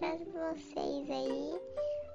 [0.00, 1.60] veio para vocês aí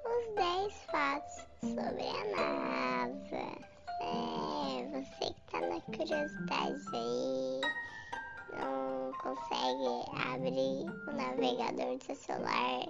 [0.04, 3.46] os 10 fatos sobre a NASA.
[4.02, 7.60] É, você que tá na curiosidade aí,
[8.58, 9.92] não consegue
[10.32, 12.88] abrir o navegador do seu celular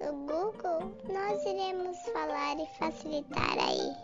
[0.00, 3.96] no Google, nós iremos falar e facilitar aí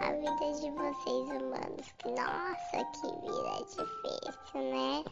[0.00, 1.92] a vida de vocês humanos.
[1.98, 5.04] Que nossa, que vida difícil, né?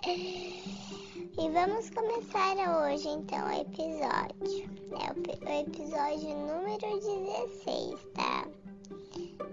[1.38, 4.68] e vamos começar hoje então o episódio.
[4.92, 8.46] É o, episódio número 16, tá?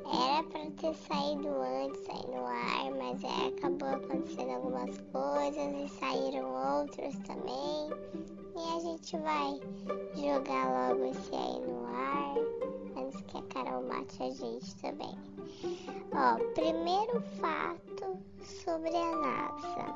[0.06, 6.00] Era para ter saído antes aí no ar, mas é, acabou acontecendo algumas coisas e
[6.00, 7.90] saíram outros também.
[8.56, 9.60] E a gente vai
[10.16, 12.36] jogar logo esse aí no ar,
[13.78, 15.16] Carol mate a gente também.
[16.14, 18.18] Ó, primeiro fato
[18.64, 19.96] sobre a NASA.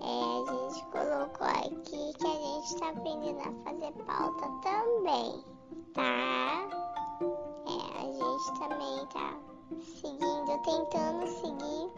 [0.00, 5.44] É, a gente colocou aqui que a gente está aprendendo a fazer pauta também,
[5.94, 6.68] tá?
[7.66, 9.36] É, a gente também tá
[9.80, 11.90] seguindo, tentando seguir,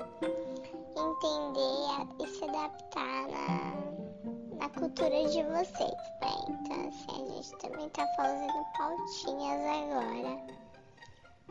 [0.96, 1.88] entender
[2.20, 6.32] e se adaptar na, na cultura de vocês, né?
[6.48, 10.67] Então, assim, a gente também tá fazendo pautinhas agora.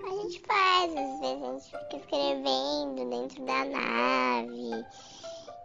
[0.04, 4.86] A gente faz, às vezes a gente fica escrevendo dentro da nave.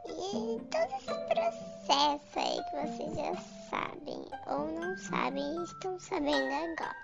[0.08, 3.36] E todo esse processo aí que vocês já
[3.70, 6.96] sabem ou não sabem e estão sabendo agora.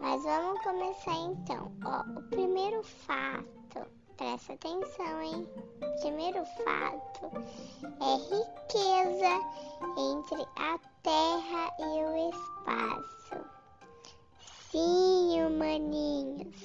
[0.00, 1.72] Mas vamos começar então.
[1.84, 5.48] Ó, o primeiro fato, presta atenção, hein?
[5.82, 7.30] O primeiro fato
[8.00, 9.40] é riqueza
[9.98, 13.55] entre a Terra e o espaço.
[14.70, 16.56] Sim, humaninhos.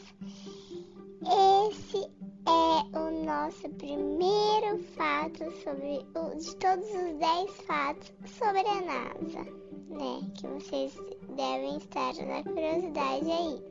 [1.22, 2.10] Esse
[2.48, 9.44] é o nosso primeiro fato sobre o, de todos os 10 fatos sobre a NASA,
[9.90, 10.32] né?
[10.34, 10.98] Que vocês
[11.36, 13.62] devem estar na curiosidade aí.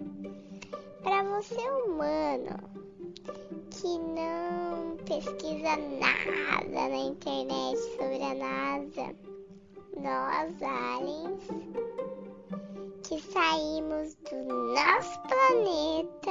[1.02, 2.56] Para você humano
[3.70, 9.14] que não pesquisa nada na internet sobre a NASA,
[9.96, 11.89] nós aliens
[13.10, 14.36] que saímos do
[14.72, 16.30] nosso planeta,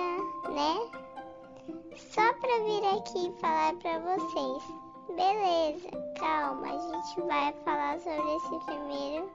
[0.49, 0.79] né?
[1.97, 4.63] Só para vir aqui falar para vocês.
[5.09, 9.29] Beleza, calma, a gente vai falar sobre esse primeiro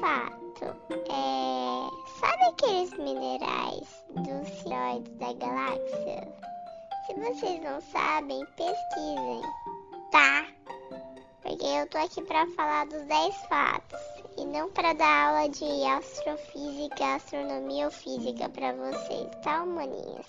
[0.00, 0.74] fato.
[1.10, 6.34] É, sabe aqueles minerais dos asteroides da galáxia?
[7.04, 9.42] Se vocês não sabem, pesquisem,
[10.12, 10.46] tá?
[11.42, 14.01] Porque eu tô aqui para falar dos 10 fatos
[14.36, 20.26] e não para dar aula de astrofísica, astronomia ou física para vocês, tá, maninhas?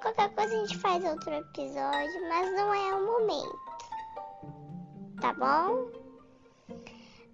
[0.00, 3.58] Qualquer coisa a gente faz outro episódio, mas não é o momento.
[5.20, 5.90] Tá bom?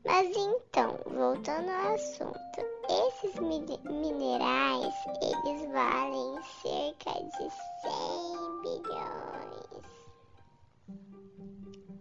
[0.05, 7.51] Mas então, voltando ao assunto, esses minerais, eles valem cerca de
[7.83, 9.85] 100 bilhões.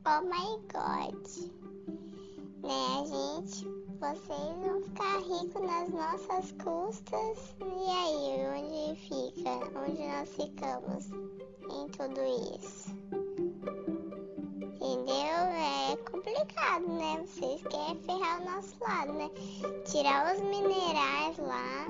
[0.05, 1.62] Oh my god.
[2.63, 3.65] Né, gente?
[3.99, 7.55] Vocês vão ficar ricos nas nossas custas.
[7.59, 9.51] E aí, onde fica?
[9.77, 11.09] Onde nós ficamos
[11.69, 12.21] em tudo
[12.55, 12.89] isso?
[14.75, 15.13] Entendeu?
[15.13, 17.25] É complicado, né?
[17.27, 19.29] Vocês querem ferrar o nosso lado, né?
[19.85, 21.87] Tirar os minerais lá,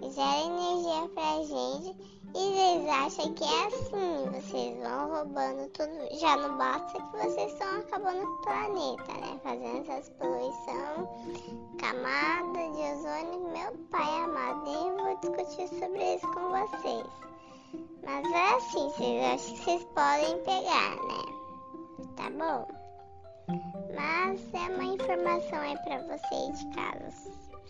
[0.00, 2.19] gera energia pra gente.
[2.34, 4.30] E vocês acham que é assim?
[4.32, 6.18] Vocês vão roubando tudo.
[6.18, 9.40] Já não basta que vocês estão acabando o planeta, né?
[9.42, 11.08] Fazendo essas poluição,
[11.78, 13.52] camada de ozônio.
[13.52, 17.06] Meu pai amado, nem vou discutir sobre isso com vocês.
[18.04, 21.40] Mas é assim, vocês acham que vocês podem pegar, né?
[22.16, 22.79] tá bom?
[23.94, 27.10] Mas é uma informação aí pra vocês de casa.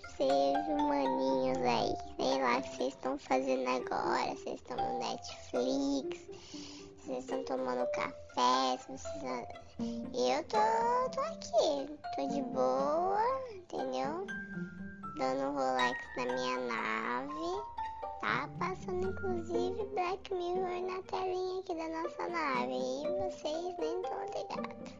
[0.08, 6.20] Vocês humaninhos aí, sei lá o que vocês estão fazendo agora, vocês estão no Netflix,
[6.98, 9.02] vocês estão tomando café, vocês
[9.78, 13.24] Eu tô, tô aqui, tô de boa,
[13.54, 14.26] entendeu?
[15.16, 17.79] Dando um Rolex na minha nave
[18.20, 24.24] tá passando inclusive Black Mirror na telinha aqui da nossa nave e vocês nem estão
[24.26, 24.90] ligados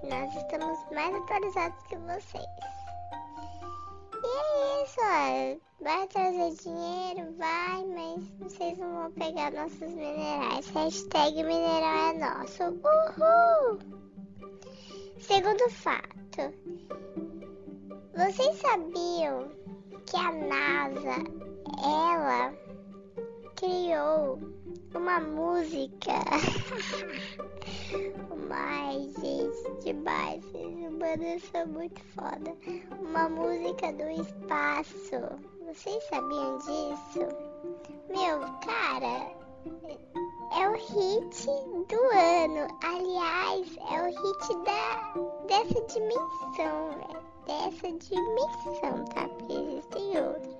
[0.00, 2.78] que nós estamos mais atualizados que vocês.
[4.22, 5.68] E é isso, ó.
[5.80, 10.68] Vai trazer dinheiro, vai, mas vocês não vão pegar nossos minerais.
[10.70, 12.64] Hashtag mineral é nosso.
[12.64, 13.78] Uhul!
[15.18, 16.52] Segundo fato.
[18.14, 19.48] Vocês sabiam
[20.06, 21.47] que a NASA
[21.84, 22.54] ela
[23.56, 24.38] criou
[24.94, 26.14] uma música.
[28.48, 30.44] Mas, gente, demais.
[30.46, 32.56] Os humanos são muito foda.
[33.00, 35.20] Uma música do espaço.
[35.66, 37.26] Vocês sabiam disso?
[38.08, 39.30] Meu, cara,
[40.56, 42.66] é o hit do ano.
[42.82, 45.12] Aliás, é o hit da,
[45.46, 47.20] dessa dimensão, velho.
[47.46, 49.28] Dessa dimensão, tá?
[49.28, 50.57] Porque existem outros.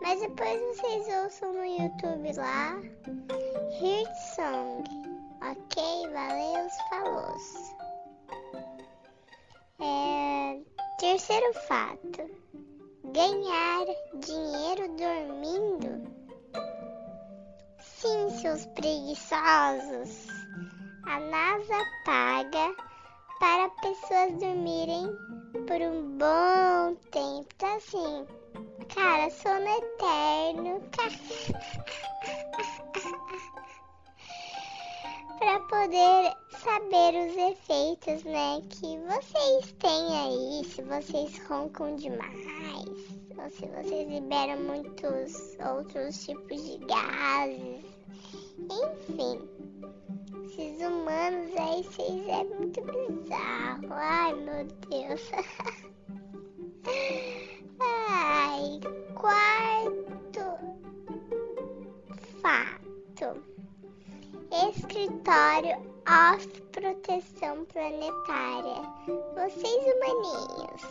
[0.00, 2.76] Mas depois vocês ouçam no YouTube lá.
[3.80, 4.84] Hit Song.
[5.42, 6.08] Ok?
[6.12, 7.36] Valeu, falou.
[9.80, 10.60] É,
[10.98, 12.30] terceiro fato:
[13.04, 16.16] ganhar dinheiro dormindo.
[17.80, 20.26] Sim, seus preguiçosos.
[21.06, 22.74] A NASA paga
[23.38, 25.06] para pessoas dormirem
[25.66, 27.54] por um bom tempo.
[27.58, 28.26] Tá assim,
[28.94, 30.82] cara, sono eterno.
[35.38, 42.88] para poder saber os efeitos, né, que vocês têm aí, se vocês roncam demais,
[43.36, 47.84] ou se vocês liberam muitos outros tipos de gases,
[48.58, 49.40] enfim.
[50.46, 53.88] Esses humanos aí, vocês é muito bizarro.
[53.90, 55.30] Ai, meu Deus.
[58.28, 58.80] Ai,
[59.14, 60.46] quarto
[62.42, 63.40] fato.
[64.68, 65.76] Escritório
[66.08, 68.82] of Proteção Planetária.
[69.36, 70.82] Vocês humaninhos,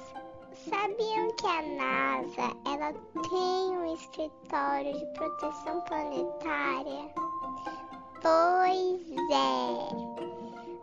[0.70, 2.94] sabiam que a NASA ela
[3.30, 7.12] tem um escritório de proteção planetária?
[8.22, 10.25] Pois é.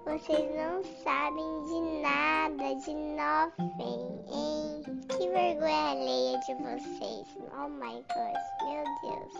[0.04, 4.82] Vocês não sabem de nada, de nothing, hein?
[5.08, 7.28] Que vergonha alheia de vocês.
[7.56, 9.32] Oh my god, meu Deus.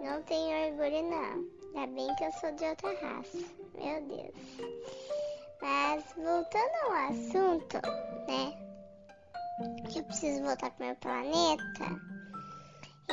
[0.00, 1.46] Não tenho orgulho não.
[1.74, 3.38] Ainda bem que eu sou de outra raça.
[3.74, 4.34] Meu Deus.
[5.60, 7.76] Mas voltando ao assunto,
[8.28, 8.54] né?
[9.90, 12.21] Que eu preciso voltar pro meu planeta.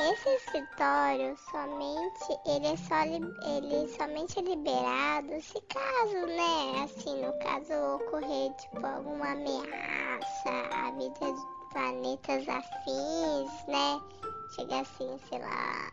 [0.02, 7.32] Esse escritório somente ele é só ele somente é liberado se caso, né, assim, no
[7.34, 14.00] caso ocorrer tipo alguma ameaça à vida de planetas afins, né?
[14.48, 15.92] Chega assim, sei lá,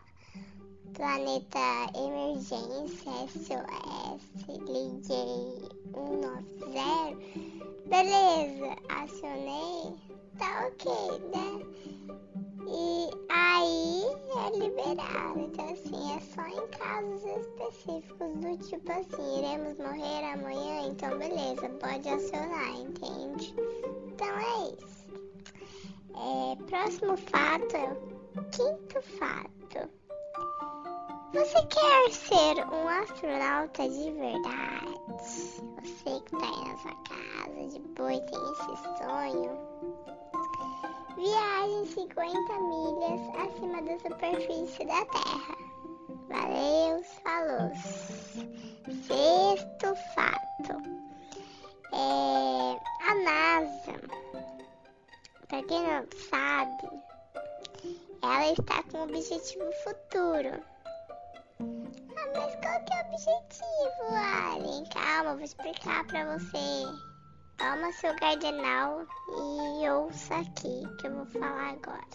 [0.94, 1.58] Planeta
[1.94, 4.90] Emergência SOS, liguei
[5.92, 6.48] 190.
[7.84, 9.94] Beleza, acionei,
[10.38, 11.48] tá ok, né?
[16.38, 23.52] Só em casos específicos do tipo assim, iremos morrer amanhã, então beleza, pode acionar, entende?
[24.06, 25.08] Então é isso.
[26.14, 27.76] É, próximo fato,
[28.52, 29.90] quinto fato.
[31.32, 34.94] Você quer ser um astronauta de verdade?
[35.18, 39.58] Você que tá aí na sua casa de boa e tem esse sonho?
[41.16, 45.67] Viaje 50 milhas acima da superfície da Terra.
[46.28, 47.72] Valeu, falou.
[49.06, 50.82] Sexto fato.
[51.92, 54.00] É, a NASA,
[55.48, 56.88] para quem não sabe,
[58.22, 60.62] ela está com um objetivo futuro
[61.60, 64.84] ah, mas qual que é o objetivo, Alien?
[64.90, 66.86] Calma, vou explicar pra você.
[67.56, 72.06] Toma seu gardenal e ouça aqui que eu vou falar agora.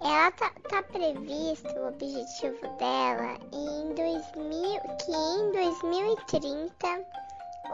[0.00, 7.04] Ela tá, tá previsto o objetivo dela em 2000, que em 2030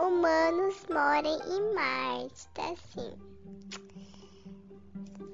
[0.01, 3.13] humanos morem em Marte, tá assim.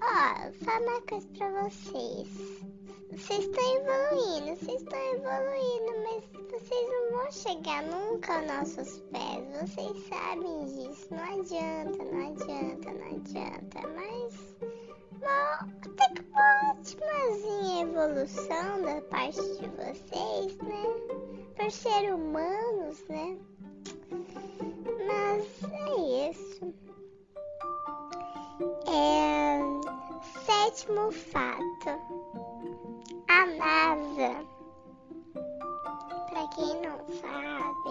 [0.03, 2.71] Ó, falar uma coisa pra vocês.
[3.13, 9.45] Vocês estão evoluindo, vocês estão evoluindo, mas vocês não vão chegar nunca aos nossos pés.
[9.61, 11.09] Vocês sabem disso.
[11.11, 13.89] Não adianta, não adianta, não adianta.
[13.95, 14.70] Mas
[15.25, 20.85] até que uma ótimazinha evolução da parte de vocês, né?
[21.57, 23.39] Por ser humanos, né?
[25.07, 26.75] Mas é isso.
[28.87, 29.61] É,
[30.45, 32.01] sétimo fato
[33.29, 34.47] a NASA.
[36.31, 37.91] Pra quem não sabe,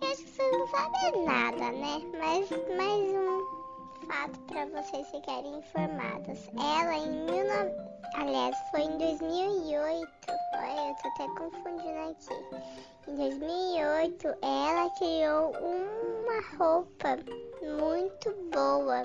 [0.00, 2.00] eu acho que vocês não sabem nada, né?
[2.18, 3.61] Mas mais um
[4.06, 6.48] fato para vocês ficarem informados.
[6.58, 7.70] Ela em 19...
[8.14, 10.12] aliás, foi em 2008.
[10.54, 13.08] Olha, eu tô até confundindo aqui.
[13.08, 17.18] Em 2008, ela criou uma roupa
[17.62, 19.04] muito boa,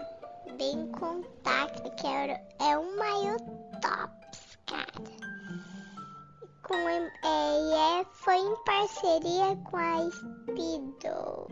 [0.57, 3.37] bem compacta, que é, um maiô
[3.81, 4.17] top
[4.67, 4.85] cara.
[6.63, 11.47] com é, é, foi em parceria com a Speedo.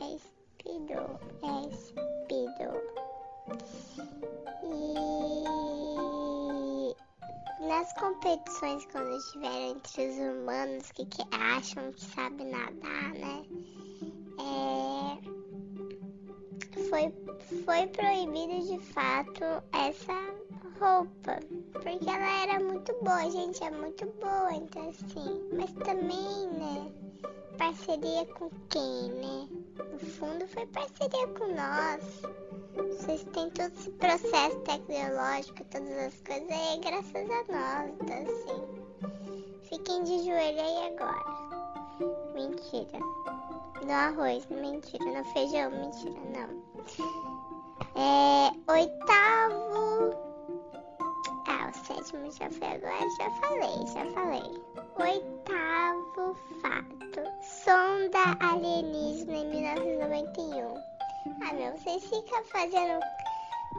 [0.00, 0.35] É
[0.76, 2.70] É Speedo.
[4.62, 4.96] E
[7.66, 13.46] nas competições quando estiveram entre os humanos que, que acham que sabem nadar, né?
[14.38, 15.16] É,
[16.90, 17.10] foi,
[17.64, 20.12] foi proibido de fato essa
[20.78, 21.40] roupa,
[21.72, 26.92] porque ela era muito boa, gente, é muito boa, então assim, mas também, né,
[27.56, 29.55] parceria com quem, né?
[29.78, 32.22] No fundo foi parceria com nós.
[32.74, 39.60] Vocês têm todo esse processo tecnológico, todas as coisas aí, graças a nós, então assim,
[39.68, 41.46] fiquem de joelho aí agora.
[42.34, 42.98] Mentira.
[43.84, 45.04] No arroz, mentira.
[45.04, 46.62] No feijão, mentira, não.
[47.94, 49.66] É, oitavo
[51.86, 54.62] sétimo já foi agora, já falei, já falei.
[54.98, 56.95] Oitavo fato.
[57.42, 60.74] Sonda alienígena em 1991.
[61.42, 63.00] Ah, meu, vocês ficam fazendo,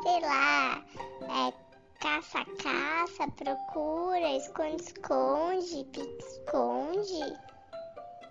[0.04, 0.84] sei lá,
[1.24, 1.54] é,
[2.00, 7.38] caça-caça, procura, esconde-esconde, pique-esconde.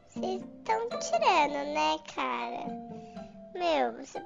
[0.09, 2.67] Vocês estão tirando, né, cara?
[3.55, 4.23] Meu, você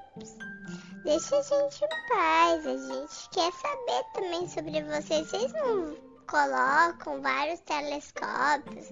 [1.03, 5.27] Deixa a gente em paz, a gente quer saber também sobre vocês.
[5.29, 8.87] Vocês não colocam vários telescópios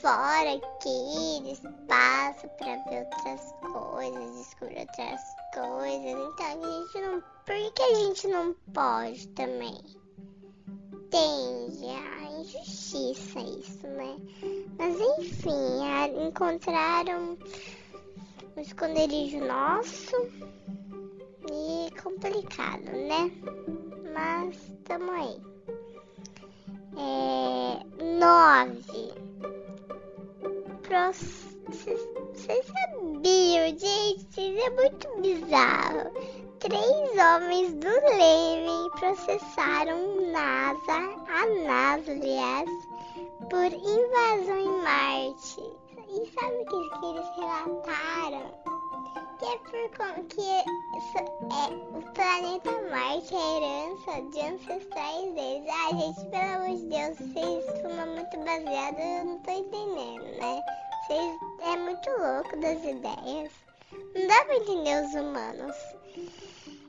[0.00, 5.20] fora aqui do espaço para ver outras coisas, descobrir outras
[5.52, 6.12] coisas.
[6.12, 7.20] Então a gente não.
[7.44, 9.76] Por que a gente não pode também?
[10.92, 11.86] Entende?
[11.86, 14.16] A injustiça isso, né?
[14.78, 17.36] Mas enfim, encontraram
[18.56, 20.14] um esconderijo nosso
[21.50, 23.32] e complicado, né?
[24.14, 25.47] Mas tamo aí.
[26.98, 27.80] É,
[28.18, 29.14] nove.
[31.68, 34.26] Vocês sabiam, gente?
[34.30, 36.10] Isso é muito bizarro.
[36.58, 40.92] Três homens do Leme processaram NASA,
[41.28, 42.68] a NASA, aliás,
[43.48, 45.62] por invasão em Marte.
[46.08, 48.78] E sabe o que, eles relataram?
[49.38, 50.42] que é por que
[51.16, 55.68] é, o planeta Marte é herança de ancestrais deles.
[55.68, 60.62] Ah, gente, pelo amor de Deus, vocês fumam muito baseado, eu não tô entendendo, né?
[61.06, 63.52] Vocês é muito louco das ideias.
[64.14, 65.76] Não dá pra entender os humanos.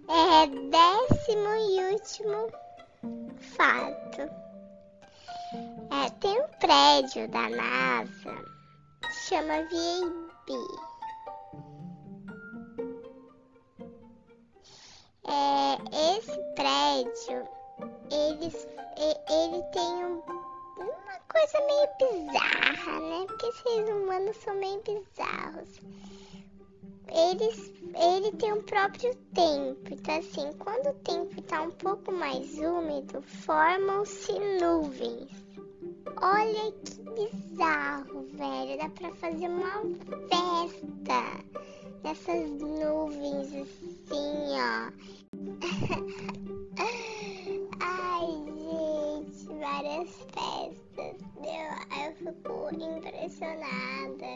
[0.10, 2.50] É décimo e último
[3.56, 4.22] fato.
[5.92, 8.46] É, tem um prédio da NASA,
[9.28, 10.99] chama VAB.
[15.32, 17.48] É, esse prédio,
[18.12, 18.52] ele,
[19.30, 20.24] ele tem um,
[20.80, 23.26] uma coisa meio bizarra, né?
[23.28, 25.70] Porque seres humanos são meio bizarros.
[27.12, 29.94] Eles, ele tem um próprio tempo.
[29.94, 35.30] Então, assim, quando o tempo está um pouco mais úmido, formam-se nuvens.
[36.22, 38.78] Olha que bizarro, velho.
[38.78, 39.82] Dá pra fazer uma
[40.30, 41.22] festa
[42.04, 44.92] nessas nuvens assim, ó.
[47.80, 51.16] Ai, gente, várias festas.
[51.38, 51.70] Eu,
[52.04, 54.34] eu fico impressionada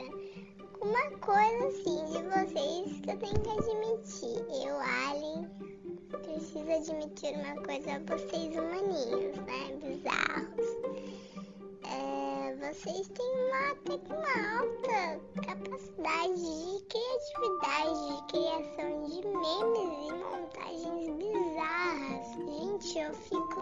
[0.80, 4.40] com uma coisa assim de vocês que eu tenho que admitir.
[4.66, 4.76] Eu,
[5.10, 5.50] Alien,
[6.24, 9.62] preciso admitir uma coisa a vocês humaninhos, né?
[9.82, 10.68] Bizarros.
[11.94, 20.12] É, vocês têm uma, até uma alta capacidade de criatividade, de criação de memes e
[20.12, 22.26] montagens bizarras.
[22.34, 23.60] Gente, eu fico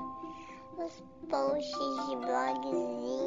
[0.78, 3.21] os posts de blogzinhas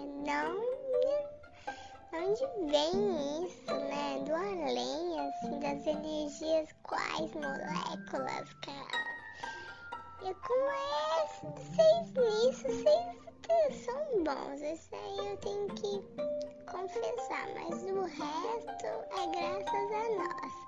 [0.00, 0.56] Não,
[2.12, 4.18] onde vem isso, né?
[4.24, 9.06] Do além, assim, das energias, quais moléculas, cara?
[10.22, 16.02] E como é vocês nisso, vocês são bons, isso aí eu tenho que
[16.70, 20.65] confessar, mas o resto é graças a nós.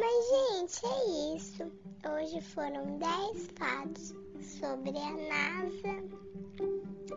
[0.00, 1.72] Mas, gente, é isso.
[2.08, 6.04] Hoje foram 10 fatos sobre a NASA.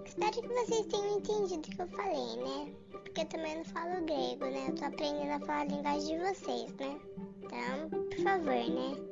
[0.03, 2.73] Espero que vocês tenham entendido o que eu falei, né?
[2.91, 4.65] Porque eu também não falo grego, né?
[4.69, 7.00] Eu tô aprendendo a falar a linguagem de vocês, né?
[7.43, 9.11] Então, por favor, né?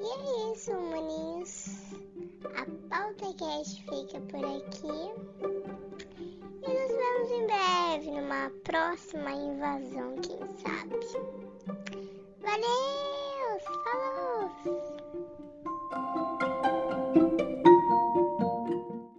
[0.00, 1.92] E é isso, maninhos.
[2.54, 4.88] A pauta cast fica por aqui.
[6.62, 11.50] E nos vemos em breve numa próxima invasão, quem sabe.
[12.50, 13.60] Valeu!
[13.84, 14.89] Falou!